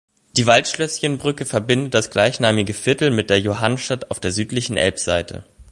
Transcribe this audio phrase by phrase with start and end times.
[0.35, 5.45] Die Waldschlößchenbrücke verbindet das gleichnamige Viertel mit der Johannstadt auf der südlichen Elbseite.